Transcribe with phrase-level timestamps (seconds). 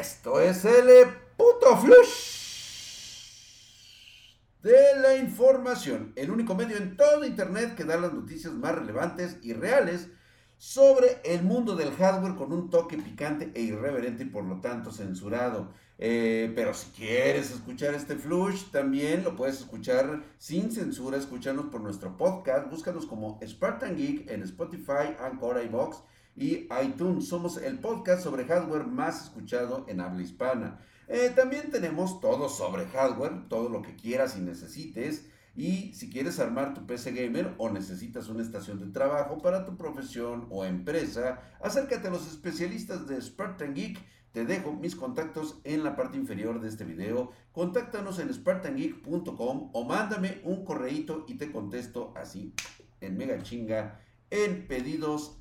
[0.00, 0.86] Esto es el
[1.36, 2.30] puto flush
[4.62, 9.36] de la información, el único medio en todo Internet que da las noticias más relevantes
[9.42, 10.08] y reales
[10.56, 14.90] sobre el mundo del hardware con un toque picante e irreverente y por lo tanto
[14.90, 15.70] censurado.
[15.98, 21.82] Eh, pero si quieres escuchar este flush, también lo puedes escuchar sin censura, escúchanos por
[21.82, 27.28] nuestro podcast, búscanos como Spartan Geek en Spotify, Anchor, iBox y iTunes.
[27.28, 30.80] Somos el podcast sobre hardware más escuchado en habla hispana.
[31.08, 35.26] Eh, también tenemos todo sobre hardware, todo lo que quieras y necesites.
[35.56, 39.76] Y si quieres armar tu PC gamer o necesitas una estación de trabajo para tu
[39.76, 43.98] profesión o empresa, acércate a los especialistas de Spartan Geek.
[44.32, 47.32] Te dejo mis contactos en la parte inferior de este video.
[47.50, 52.54] Contáctanos en spartangeek.com o mándame un correíto y te contesto así
[53.00, 55.38] en mega chinga en pedidos.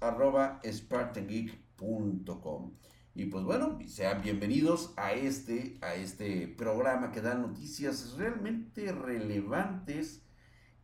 [3.15, 10.23] Y pues bueno, sean bienvenidos a este, a este programa que da noticias realmente relevantes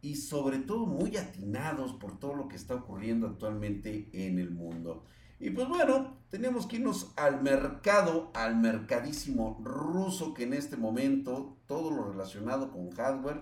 [0.01, 5.03] y sobre todo muy atinados por todo lo que está ocurriendo actualmente en el mundo.
[5.39, 11.57] Y pues bueno, tenemos que irnos al mercado, al mercadísimo ruso que en este momento
[11.65, 13.41] todo lo relacionado con hardware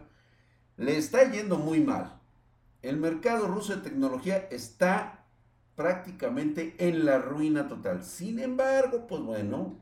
[0.78, 2.23] le está yendo muy mal
[2.84, 5.26] el mercado ruso de tecnología está
[5.76, 8.04] prácticamente en la ruina total.
[8.04, 9.82] Sin embargo, pues bueno,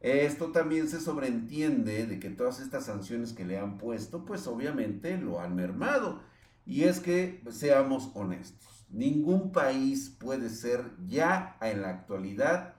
[0.00, 5.18] esto también se sobreentiende de que todas estas sanciones que le han puesto, pues obviamente
[5.18, 6.22] lo han mermado.
[6.64, 12.74] Y es que, seamos honestos, ningún país puede ser ya en la actualidad,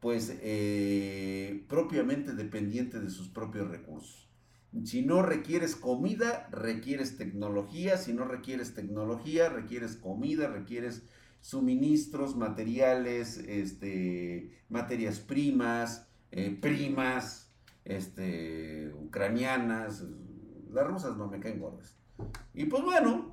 [0.00, 4.28] pues eh, propiamente dependiente de sus propios recursos.
[4.82, 7.96] Si no requieres comida, requieres tecnología.
[7.96, 11.04] Si no requieres tecnología, requieres comida, requieres
[11.40, 17.52] suministros, materiales, este, materias primas, eh, primas,
[17.84, 20.04] este, ucranianas.
[20.72, 21.96] Las rusas no me caen gordas.
[22.52, 23.30] Y pues bueno,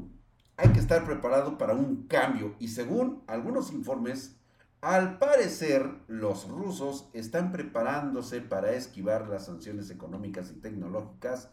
[0.58, 2.56] hay que estar preparado para un cambio.
[2.60, 4.41] Y según algunos informes,
[4.82, 11.52] al parecer, los rusos están preparándose para esquivar las sanciones económicas y tecnológicas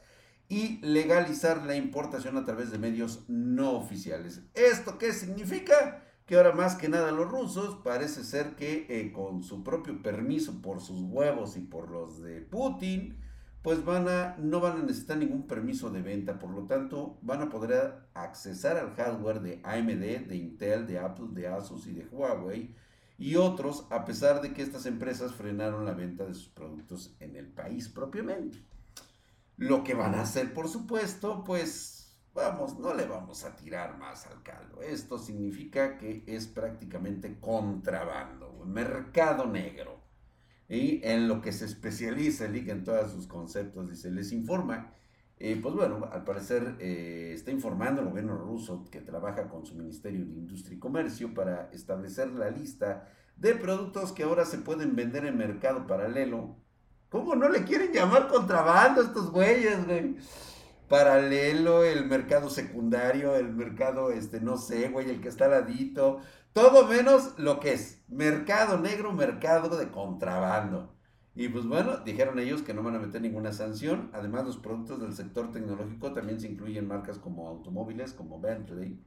[0.49, 4.41] y legalizar la importación a través de medios no oficiales.
[4.55, 6.05] ¿Esto qué significa?
[6.25, 10.63] Que ahora más que nada los rusos parece ser que eh, con su propio permiso
[10.63, 13.19] por sus huevos y por los de Putin,
[13.61, 17.43] pues van a, no van a necesitar ningún permiso de venta, por lo tanto van
[17.43, 22.07] a poder accesar al hardware de AMD, de Intel, de Apple, de Asus y de
[22.07, 22.75] Huawei
[23.19, 27.37] y otros a pesar de que estas empresas frenaron la venta de sus productos en
[27.37, 28.65] el país propiamente.
[29.57, 34.27] Lo que van a hacer, por supuesto, pues vamos, no le vamos a tirar más
[34.29, 34.81] al caldo.
[34.81, 39.99] Esto significa que es prácticamente contrabando, mercado negro.
[40.69, 44.93] Y en lo que se especializa el en todos sus conceptos, dice, les informa
[45.39, 50.25] pues bueno, al parecer eh, está informando el gobierno ruso que trabaja con su Ministerio
[50.25, 55.25] de Industria y Comercio para establecer la lista de productos que ahora se pueden vender
[55.25, 56.57] en mercado paralelo.
[57.09, 60.17] ¿Cómo no le quieren llamar contrabando a estos güeyes, güey?
[60.89, 66.21] Paralelo, el mercado secundario, el mercado, este, no sé, güey, el que está ladito.
[66.53, 70.98] Todo menos lo que es mercado negro, mercado de contrabando.
[71.39, 74.11] Y pues bueno, dijeron ellos que no van a meter ninguna sanción.
[74.13, 79.01] Además, los productos del sector tecnológico también se incluyen marcas como automóviles, como Bentley,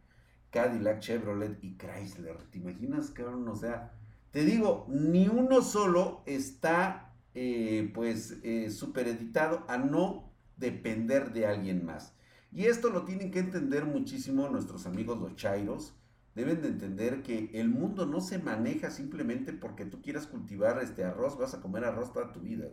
[0.50, 2.38] Cadillac, Chevrolet y Chrysler.
[2.44, 3.46] ¿Te imaginas, cabrón?
[3.50, 3.92] O sea,
[4.32, 11.84] te digo, ni uno solo está eh, pues eh, supereditado a no depender de alguien
[11.84, 12.16] más.
[12.54, 16.01] Y esto lo tienen que entender muchísimo nuestros amigos los chairos
[16.36, 21.04] deben de entender que el mundo no se maneja simplemente porque tú quieras cultivar este
[21.04, 22.68] arroz, vas a comer arroz toda tu vida.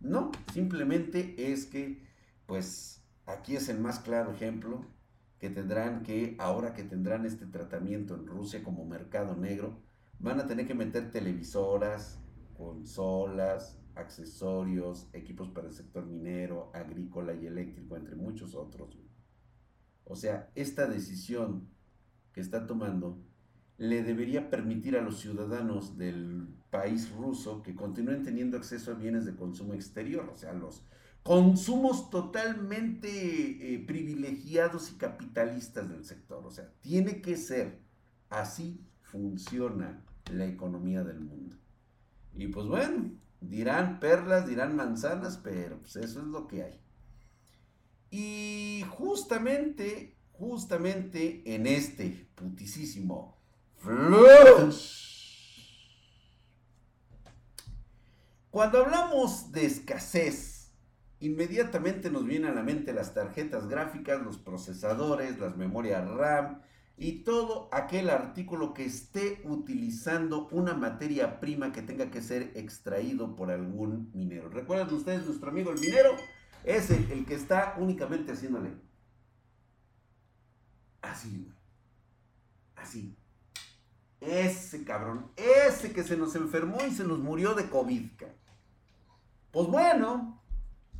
[0.00, 2.02] No, simplemente es que,
[2.46, 4.84] pues, aquí es el más claro ejemplo
[5.38, 9.82] que tendrán que, ahora que tendrán este tratamiento en Rusia como mercado negro,
[10.18, 12.20] van a tener que meter televisoras,
[12.56, 18.98] consolas, accesorios, equipos para el sector minero, agrícola y eléctrico, entre muchos otros.
[20.04, 21.68] O sea, esta decisión
[22.32, 23.18] que está tomando
[23.78, 29.24] le debería permitir a los ciudadanos del país ruso que continúen teniendo acceso a bienes
[29.24, 30.84] de consumo exterior, o sea, los
[31.22, 36.44] consumos totalmente eh, privilegiados y capitalistas del sector.
[36.44, 37.80] O sea, tiene que ser
[38.28, 41.56] así funciona la economía del mundo.
[42.34, 46.80] Y pues bueno, dirán perlas, dirán manzanas, pero pues eso es lo que hay.
[48.10, 53.38] Y justamente justamente en este putisísimo
[53.78, 55.12] flush.
[58.50, 60.72] Cuando hablamos de escasez,
[61.20, 66.60] inmediatamente nos vienen a la mente las tarjetas gráficas, los procesadores, las memorias RAM
[66.96, 73.36] y todo aquel artículo que esté utilizando una materia prima que tenga que ser extraído
[73.36, 74.48] por algún minero.
[74.48, 76.10] ¿Recuerdan ustedes nuestro amigo el minero?
[76.64, 78.91] Es el, que está únicamente haciéndole
[81.12, 81.52] así,
[82.74, 83.16] así.
[84.20, 88.10] Ese cabrón, ese que se nos enfermó y se nos murió de COVID.
[89.50, 90.42] Pues bueno,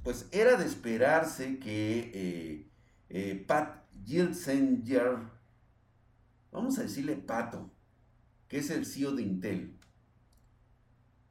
[0.03, 2.71] pues era de esperarse que eh,
[3.09, 5.19] eh, Pat Gilsenger,
[6.51, 7.71] vamos a decirle Pato,
[8.49, 9.79] que es el CEO de Intel,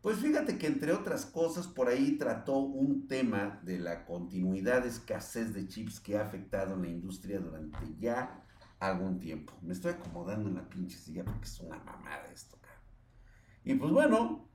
[0.02, 4.90] pues fíjate que entre otras cosas por ahí trató un tema de la continuidad de
[4.90, 8.41] escasez de chips que ha afectado en la industria durante ya
[8.82, 9.54] algún tiempo.
[9.62, 12.82] Me estoy acomodando en la pinche silla porque es una mamada esto, cara.
[13.64, 14.50] Y pues bueno,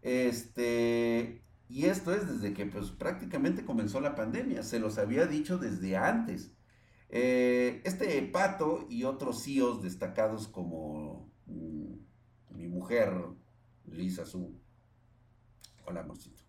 [0.00, 5.58] este, y esto es desde que pues prácticamente comenzó la pandemia, se los había dicho
[5.58, 6.54] desde antes.
[7.08, 11.94] Eh, este Pato y otros CEOs destacados como mm,
[12.50, 13.12] mi mujer,
[13.84, 14.58] Lisa Su,
[15.84, 16.44] hola amorcito,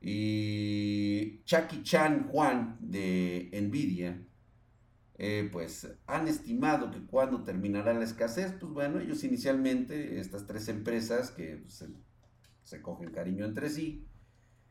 [0.00, 4.26] y Chucky Chan Juan de Nvidia,
[5.24, 10.66] eh, pues han estimado que cuando terminará la escasez, pues bueno, ellos inicialmente, estas tres
[10.66, 11.84] empresas que pues,
[12.64, 14.04] se, cogen cariño entre sí,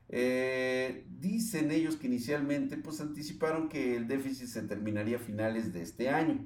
[0.10, 5.84] eh, dicen ellos que inicialmente pues anticiparon que el déficit se terminaría a finales de
[5.84, 6.46] este año.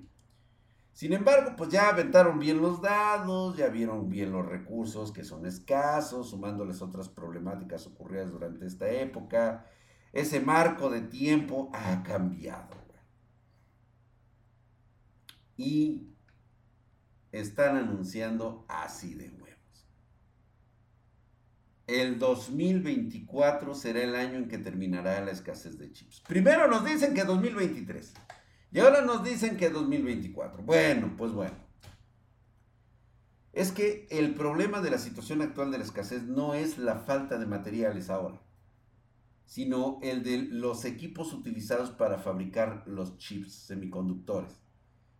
[0.93, 5.47] Sin embargo, pues ya aventaron bien los dados, ya vieron bien los recursos que son
[5.47, 9.65] escasos, sumándoles otras problemáticas ocurridas durante esta época.
[10.13, 12.84] Ese marco de tiempo ha cambiado
[15.57, 16.09] y
[17.31, 19.45] están anunciando así de huevos.
[21.87, 26.21] El 2024 será el año en que terminará la escasez de chips.
[26.27, 28.13] Primero nos dicen que 2023
[28.71, 30.63] y ahora nos dicen que 2024.
[30.63, 31.55] Bueno, pues bueno.
[33.53, 37.37] Es que el problema de la situación actual de la escasez no es la falta
[37.37, 38.41] de materiales ahora,
[39.45, 44.64] sino el de los equipos utilizados para fabricar los chips semiconductores.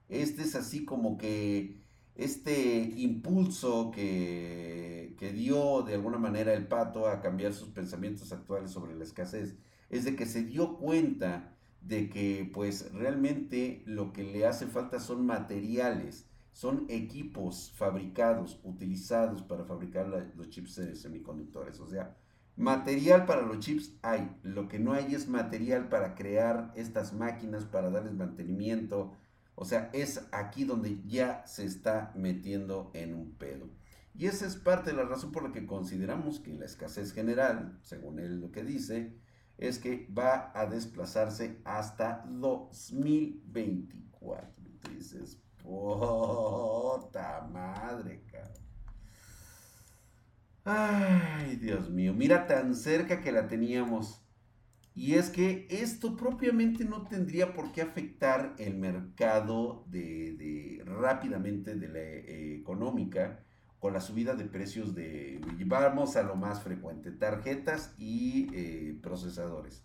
[0.10, 1.82] Este es así como que
[2.16, 8.72] este impulso que, que, dio de alguna manera el pato a cambiar sus pensamientos actuales
[8.72, 9.56] sobre la escasez,
[9.90, 15.00] es de que se dio cuenta de que pues realmente lo que le hace falta
[15.00, 21.80] son materiales, son equipos fabricados, utilizados para fabricar los chips semiconductores.
[21.80, 22.16] O sea,
[22.56, 27.66] material para los chips hay, lo que no hay es material para crear estas máquinas,
[27.66, 29.12] para darles mantenimiento,
[29.56, 33.70] o sea, es aquí donde ya se está metiendo en un pedo.
[34.14, 37.80] Y esa es parte de la razón por la que consideramos que la escasez general,
[37.82, 39.18] según él lo que dice,
[39.58, 44.50] es que va a desplazarse hasta 2024.
[44.94, 48.66] Dices, puta madre, cabrón.
[50.64, 54.25] Ay, Dios mío, mira tan cerca que la teníamos.
[54.96, 61.88] Y es que esto propiamente no tendría por qué afectar el mercado de, rápidamente de
[61.90, 63.44] la eh, económica
[63.80, 69.84] con la subida de precios de, vamos a lo más frecuente, tarjetas y eh, procesadores.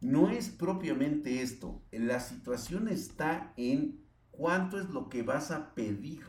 [0.00, 6.22] No es propiamente esto, la situación está en cuánto es lo que vas a pedir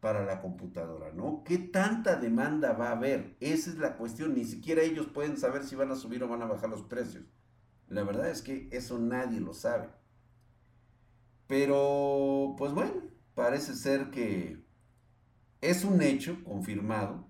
[0.00, 1.42] para la computadora, ¿no?
[1.44, 3.36] ¿Qué tanta demanda va a haber?
[3.40, 4.34] Esa es la cuestión.
[4.34, 7.24] Ni siquiera ellos pueden saber si van a subir o van a bajar los precios.
[7.88, 9.88] La verdad es que eso nadie lo sabe.
[11.48, 12.92] Pero, pues bueno,
[13.34, 14.62] parece ser que
[15.60, 17.26] es un hecho confirmado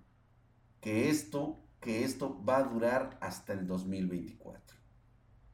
[0.81, 4.77] que esto, que esto va a durar hasta el 2024.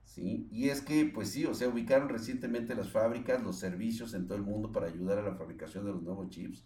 [0.03, 0.47] ¿Sí?
[0.51, 4.37] Y es que, pues sí, o sea, ubicaron recientemente las fábricas, los servicios en todo
[4.37, 6.65] el mundo para ayudar a la fabricación de los nuevos chips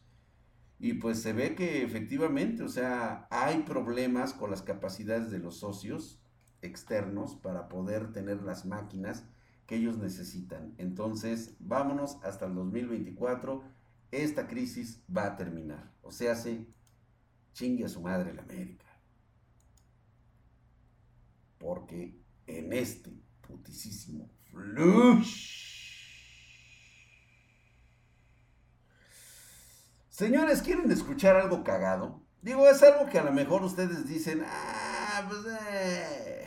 [0.80, 5.58] y pues se ve que efectivamente, o sea, hay problemas con las capacidades de los
[5.58, 6.22] socios
[6.62, 9.26] externos para poder tener las máquinas
[9.66, 10.74] que ellos necesitan.
[10.78, 13.62] Entonces, vámonos hasta el 2024.
[14.12, 15.94] Esta crisis va a terminar.
[16.02, 16.66] O sea, se
[17.52, 18.86] chingue a su madre la América.
[21.58, 22.18] Porque
[22.48, 25.79] en este putisísimo flush
[30.20, 32.22] Señores, ¿quieren escuchar algo cagado?
[32.42, 35.40] Digo, es algo que a lo mejor ustedes dicen, ah, pues,
[35.72, 36.44] eh.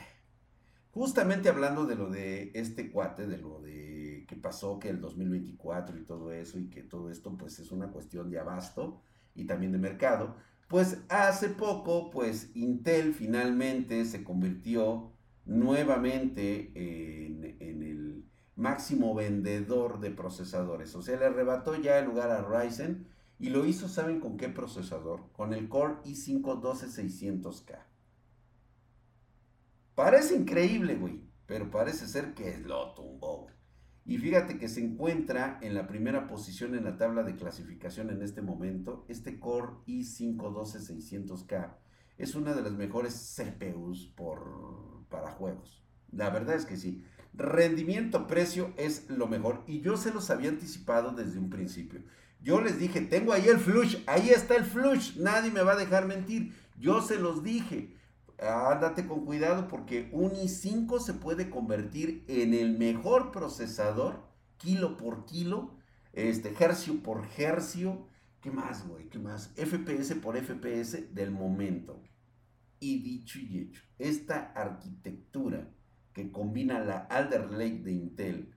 [0.91, 5.97] Justamente hablando de lo de este cuate, de lo de que pasó, que el 2024
[5.97, 9.00] y todo eso, y que todo esto pues es una cuestión de abasto
[9.35, 10.37] y también de mercado,
[10.69, 15.14] Pues hace poco, pues Intel finalmente se convirtió
[15.47, 20.95] nuevamente en, en el máximo vendedor de procesadores.
[20.95, 23.11] O sea, le arrebató ya el lugar a Ryzen
[23.43, 25.33] y lo hizo, ¿saben con qué procesador?
[25.33, 27.77] Con el Core i5 12600K.
[29.97, 33.49] Parece increíble, güey, pero parece ser que lo tumbó.
[34.05, 38.23] Y fíjate que se encuentra en la primera posición en la tabla de clasificación en
[38.23, 39.05] este momento.
[39.09, 41.75] Este Core i5 12600K
[42.19, 45.83] es una de las mejores CPUs por, para juegos.
[46.13, 47.03] La verdad es que sí.
[47.35, 49.65] Rendimiento-precio es lo mejor.
[49.67, 52.05] Y yo se los había anticipado desde un principio.
[52.43, 55.77] Yo les dije, tengo ahí el flush, ahí está el flush, nadie me va a
[55.77, 56.53] dejar mentir.
[56.77, 57.95] Yo se los dije,
[58.39, 64.25] ándate con cuidado porque un i5 se puede convertir en el mejor procesador,
[64.57, 65.77] kilo por kilo,
[66.13, 68.09] este, hercio por hercio.
[68.41, 69.09] ¿Qué más, güey?
[69.09, 69.53] ¿Qué más?
[69.55, 72.03] FPS por FPS del momento.
[72.81, 75.69] Y dicho y hecho, esta arquitectura
[76.13, 78.55] que combina la Alder Lake de Intel,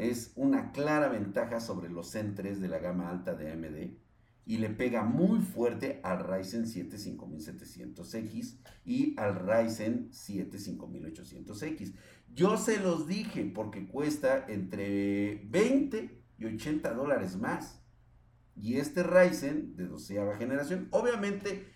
[0.00, 3.98] es una clara ventaja sobre los Zen 3 de la gama alta de AMD
[4.46, 11.94] y le pega muy fuerte al Ryzen 7 5700X y al Ryzen 7 5800X.
[12.34, 17.82] Yo se los dije porque cuesta entre 20 y 80 dólares más.
[18.56, 21.68] Y este Ryzen de doceava generación, obviamente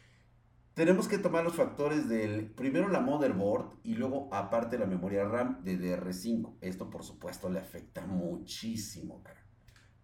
[0.74, 5.62] tenemos que tomar los factores del, primero la motherboard y luego aparte la memoria RAM
[5.62, 6.54] de DR5.
[6.60, 9.40] Esto por supuesto le afecta muchísimo, cara.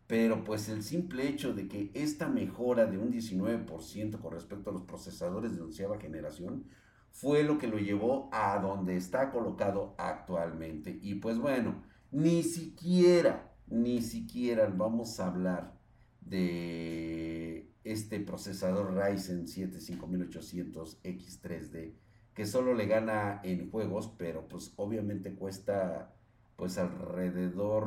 [0.07, 4.73] Pero pues el simple hecho de que esta mejora de un 19% con respecto a
[4.73, 6.67] los procesadores de onceava generación
[7.11, 10.99] fue lo que lo llevó a donde está colocado actualmente.
[11.03, 15.75] Y pues bueno, ni siquiera, ni siquiera vamos a hablar
[16.21, 21.95] de este procesador Ryzen 7 5800 X3D
[22.35, 26.15] que solo le gana en juegos, pero pues obviamente cuesta
[26.57, 27.87] pues alrededor,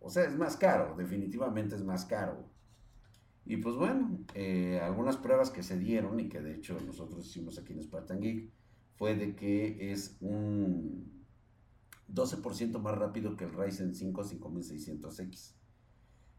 [0.00, 2.48] o sea, es más caro, definitivamente es más caro.
[3.44, 7.58] Y pues bueno, eh, algunas pruebas que se dieron y que de hecho nosotros hicimos
[7.58, 8.50] aquí en Spartan Geek
[8.96, 11.24] fue de que es un
[12.12, 15.55] 12% más rápido que el Ryzen 5 5600X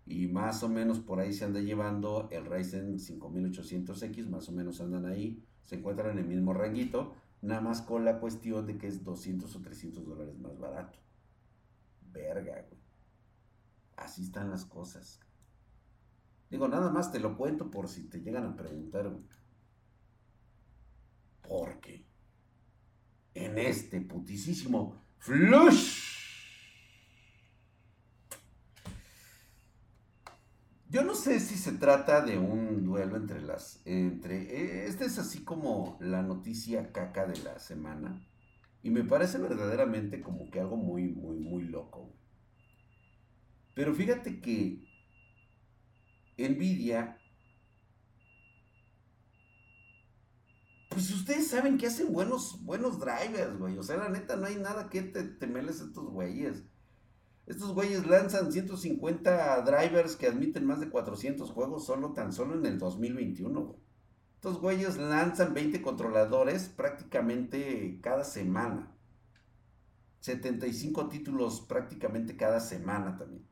[0.08, 4.80] y más o menos por ahí se anda llevando el Ryzen 5800X, más o menos
[4.80, 8.88] andan ahí, se encuentran en el mismo ranguito, nada más con la cuestión de que
[8.88, 10.98] es 200 o 300 dólares más barato.
[12.12, 12.82] Verga, güey.
[13.98, 15.20] Así están las cosas.
[16.50, 19.26] Digo, nada más te lo cuento por si te llegan a preguntar, güey.
[21.42, 22.06] Porque
[23.34, 26.07] en este putisísimo flush
[30.98, 33.84] Yo no sé si se trata de un duelo entre las.
[33.86, 34.36] entre.
[34.36, 38.28] E, esta es así como la noticia caca de la semana.
[38.82, 42.16] Y me parece verdaderamente como que algo muy, muy, muy loco.
[43.76, 44.88] Pero fíjate que
[46.36, 47.20] Nvidia.
[50.90, 53.78] Pues ustedes saben que hacen buenos, buenos drivers, güey.
[53.78, 56.64] O sea, la neta, no hay nada que te temerles estos güeyes.
[57.48, 62.66] Estos güeyes lanzan 150 drivers que admiten más de 400 juegos solo tan solo en
[62.66, 63.78] el 2021.
[64.36, 68.94] Estos güeyes lanzan 20 controladores prácticamente cada semana.
[70.20, 73.48] 75 títulos prácticamente cada semana también.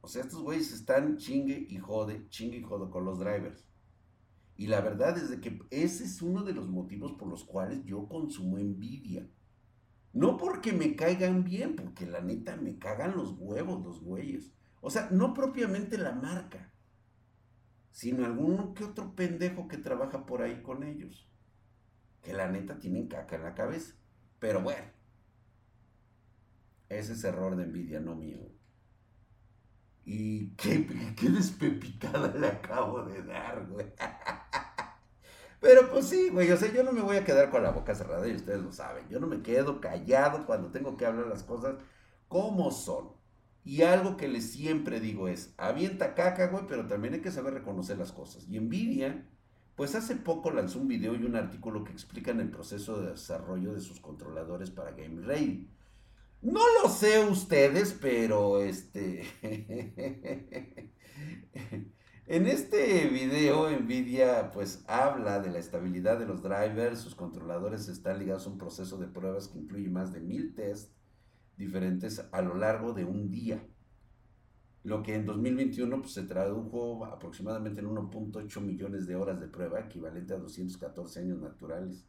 [0.00, 3.64] O sea, estos güeyes están chingue y jode, chingue y jode con los drivers.
[4.56, 7.84] Y la verdad es de que ese es uno de los motivos por los cuales
[7.84, 9.28] yo consumo Nvidia.
[10.12, 14.52] No porque me caigan bien, porque la neta me cagan los huevos los güeyes.
[14.80, 16.72] O sea, no propiamente la marca,
[17.90, 21.28] sino algún que otro pendejo que trabaja por ahí con ellos.
[22.20, 23.94] Que la neta tienen caca en la cabeza.
[24.38, 24.90] Pero bueno,
[26.88, 28.38] ese es error de envidia, no mío.
[30.04, 30.78] Y qué,
[31.30, 33.86] despepicada le acabo de dar, güey.
[35.62, 37.94] Pero pues sí, güey, o sea, yo no me voy a quedar con la boca
[37.94, 39.08] cerrada y ustedes lo saben.
[39.08, 41.76] Yo no me quedo callado cuando tengo que hablar las cosas
[42.26, 43.12] como son.
[43.64, 47.54] Y algo que les siempre digo es, avienta caca, güey, pero también hay que saber
[47.54, 48.44] reconocer las cosas.
[48.48, 49.24] Y Nvidia,
[49.76, 53.72] pues hace poco lanzó un video y un artículo que explican el proceso de desarrollo
[53.72, 55.70] de sus controladores para Game Ready.
[56.40, 59.24] No lo sé ustedes, pero este...
[62.26, 68.20] En este video, Nvidia pues habla de la estabilidad de los drivers, sus controladores están
[68.20, 70.94] ligados a un proceso de pruebas que incluye más de mil tests
[71.56, 73.66] diferentes a lo largo de un día.
[74.84, 79.80] lo que en 2021 pues, se tradujo aproximadamente en 1.8 millones de horas de prueba,
[79.80, 82.06] equivalente a 214 años naturales.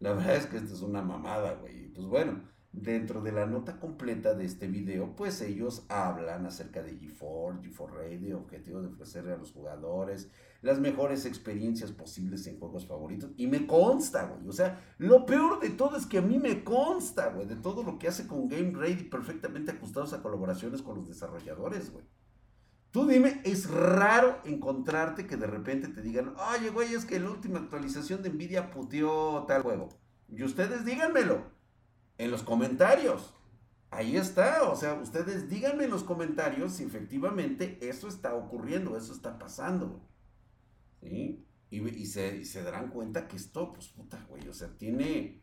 [0.00, 1.88] La verdad es que esto es una mamada, güey.
[1.88, 6.96] Pues bueno, dentro de la nota completa de este video, pues ellos hablan acerca de
[6.96, 10.30] GeForce, GeForce Radio, objetivo de ofrecerle a los jugadores
[10.62, 13.32] las mejores experiencias posibles en juegos favoritos.
[13.36, 14.48] Y me consta, güey.
[14.48, 17.82] O sea, lo peor de todo es que a mí me consta, güey, de todo
[17.82, 22.04] lo que hace con Game Ready perfectamente ajustados a colaboraciones con los desarrolladores, güey.
[22.92, 27.30] Tú dime, es raro encontrarte que de repente te digan, oye, güey, es que la
[27.30, 29.88] última actualización de Nvidia puteó tal juego.
[30.28, 31.42] Y ustedes díganmelo
[32.18, 33.34] en los comentarios.
[33.90, 39.12] Ahí está, o sea, ustedes díganme en los comentarios si efectivamente eso está ocurriendo, eso
[39.12, 40.00] está pasando.
[41.02, 41.44] ¿Sí?
[41.68, 45.42] Y, se, se, darán cuenta que esto, pues puta, güey, o sea, tiene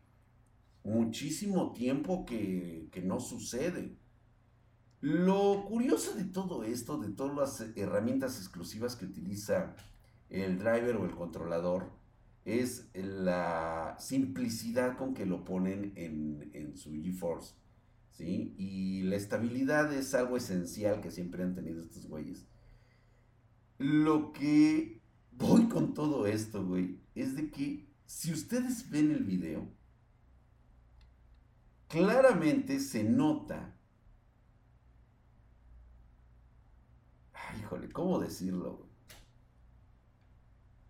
[0.83, 3.97] muchísimo tiempo que, que no sucede.
[5.01, 9.75] Lo curioso de todo esto, de todas las herramientas exclusivas que utiliza
[10.29, 11.91] el driver o el controlador,
[12.45, 17.55] es la simplicidad con que lo ponen en, su GeForce.
[18.11, 18.55] ¿sí?
[18.57, 22.47] Y la estabilidad es algo esencial que siempre han tenido estos güeyes.
[23.77, 29.71] Lo que voy con todo esto, güey, es de que si ustedes ven el video,
[31.87, 33.77] claramente se nota.
[37.33, 38.88] Ay, híjole, ¿cómo decirlo?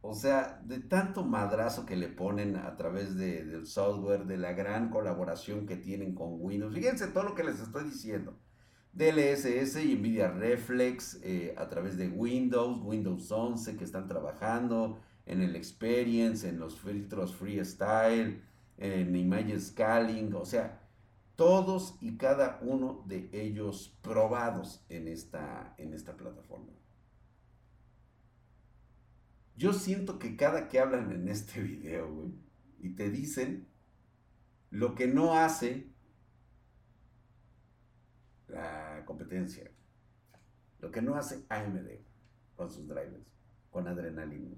[0.01, 4.89] O sea, de tanto madrazo que le ponen a través del software, de la gran
[4.89, 6.73] colaboración que tienen con Windows.
[6.73, 8.37] Fíjense todo lo que les estoy diciendo.
[8.93, 15.41] DLSS y Nvidia Reflex eh, a través de Windows, Windows 11 que están trabajando, en
[15.41, 18.41] el Experience, en los filtros Freestyle,
[18.77, 20.81] en Image Scaling, o sea,
[21.35, 26.73] todos y cada uno de ellos probados en esta, en esta plataforma.
[29.59, 32.33] Yo siento que cada que hablan en este video, güey,
[32.79, 33.67] y te dicen
[34.69, 35.91] lo que no hace
[38.47, 39.69] la competencia,
[40.79, 41.89] lo que no hace AMD
[42.55, 43.27] con sus drivers,
[43.69, 44.55] con adrenalina.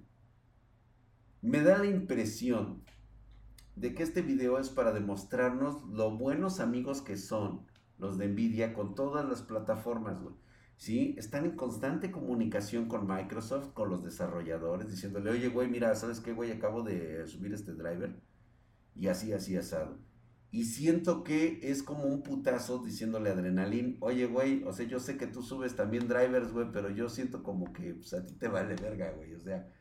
[1.41, 2.83] Me da la impresión
[3.75, 7.65] de que este video es para demostrarnos lo buenos amigos que son
[7.97, 10.35] los de Nvidia con todas las plataformas, güey.
[10.81, 11.13] ¿Sí?
[11.15, 16.33] Están en constante comunicación con Microsoft, con los desarrolladores, diciéndole, oye, güey, mira, ¿sabes qué,
[16.33, 16.49] güey?
[16.51, 18.19] Acabo de subir este driver.
[18.95, 19.99] Y así, así, asado.
[20.49, 24.99] Y siento que es como un putazo diciéndole a Adrenalin, oye, güey, o sea, yo
[24.99, 28.33] sé que tú subes también drivers, güey, pero yo siento como que, pues, a ti
[28.33, 29.35] te vale verga, güey.
[29.35, 29.71] O sea,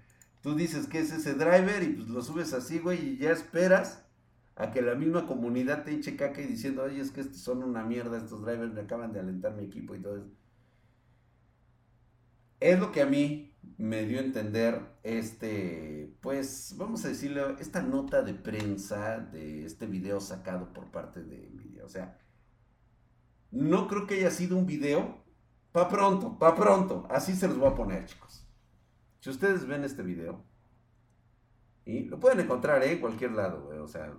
[0.42, 4.04] tú dices que es ese driver y pues lo subes así, güey, y ya esperas
[4.54, 7.84] a que la misma comunidad te eche caca y diciendo, oye, es que son una
[7.84, 10.39] mierda, estos drivers me acaban de alentar mi equipo y todo eso.
[12.60, 17.82] Es lo que a mí me dio a entender este, pues vamos a decirle, esta
[17.82, 21.84] nota de prensa de este video sacado por parte de Nvidia.
[21.84, 22.18] O sea,
[23.50, 25.24] no creo que haya sido un video
[25.72, 27.06] pa' pronto, pa' pronto.
[27.10, 28.46] Así se los voy a poner, chicos.
[29.20, 30.44] Si ustedes ven este video,
[31.84, 32.92] y lo pueden encontrar ¿eh?
[32.92, 33.78] en cualquier lado, güey.
[33.78, 34.12] O sea,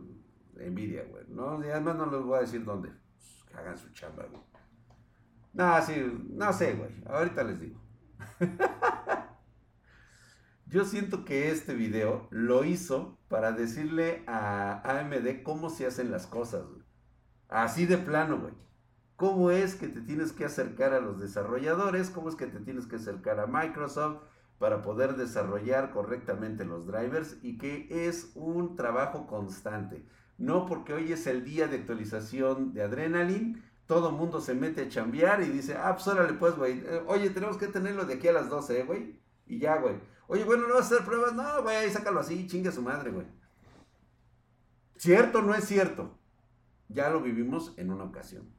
[0.56, 1.26] Nvidia, güey.
[1.30, 1.64] ¿no?
[1.66, 2.90] Y además no les voy a decir dónde.
[2.90, 4.42] Pues, hagan su chamba, güey.
[5.54, 5.94] No, sí,
[6.30, 6.92] no sé, güey.
[7.06, 7.81] Ahorita les digo.
[10.68, 16.28] Yo siento que este video lo hizo para decirle a AMD cómo se hacen las
[16.28, 16.64] cosas.
[17.50, 18.54] Así de plano, güey.
[19.18, 22.10] ¿Cómo es que te tienes que acercar a los desarrolladores?
[22.10, 24.24] ¿Cómo es que te tienes que acercar a Microsoft
[24.58, 27.38] para poder desarrollar correctamente los drivers?
[27.44, 30.06] Y que es un trabajo constante.
[30.38, 34.88] No porque hoy es el día de actualización de Adrenaline, todo mundo se mete a
[34.88, 36.80] chambear y dice, ah, pues órale, pues, güey.
[36.80, 39.20] Eh, oye, tenemos que tenerlo de aquí a las 12, ¿eh, güey.
[39.46, 39.96] Y ya, güey.
[40.28, 41.34] Oye, bueno, ¿no vas a hacer pruebas?
[41.34, 43.28] No, güey, sácalo así, chingue a su madre, güey.
[44.96, 46.18] ¿Cierto o no es cierto?
[46.88, 48.56] Ya lo vivimos en una ocasión.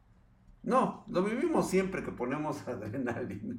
[0.63, 3.57] No, lo vivimos siempre que ponemos adrenalina.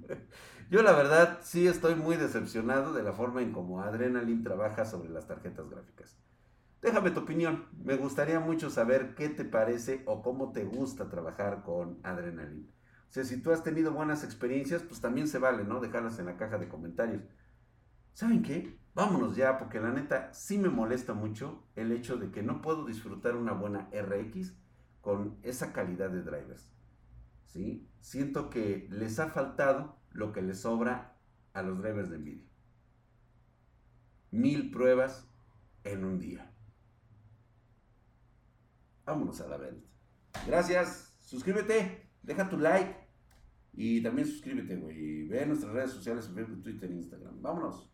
[0.70, 5.10] Yo la verdad sí estoy muy decepcionado de la forma en cómo Adrenaline trabaja sobre
[5.10, 6.20] las tarjetas gráficas.
[6.84, 7.66] Déjame tu opinión.
[7.82, 12.68] Me gustaría mucho saber qué te parece o cómo te gusta trabajar con Adrenaline.
[13.08, 15.80] O sea, si tú has tenido buenas experiencias, pues también se vale, ¿no?
[15.80, 17.24] Dejarlas en la caja de comentarios.
[18.12, 18.78] ¿Saben qué?
[18.94, 22.86] Vámonos ya, porque la neta sí me molesta mucho el hecho de que no puedo
[22.86, 24.54] disfrutar una buena RX
[25.00, 26.70] con esa calidad de drivers.
[27.46, 27.88] ¿Sí?
[28.02, 31.16] Siento que les ha faltado lo que les sobra
[31.54, 32.50] a los drivers de Nvidia.
[34.32, 35.30] Mil pruebas
[35.86, 36.53] en un día
[39.06, 39.88] vámonos a la venta.
[40.48, 42.96] Gracias, suscríbete, deja tu like
[43.74, 45.28] Y también suscríbete, güey.
[45.28, 47.42] Ve nuestras redes sociales Facebook, Twitter e Instagram.
[47.42, 47.93] Vámonos.